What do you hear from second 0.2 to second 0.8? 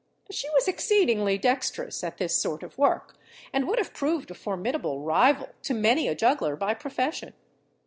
She was